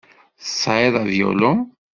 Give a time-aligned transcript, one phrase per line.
[0.41, 1.53] Tesεiḍ avyulu?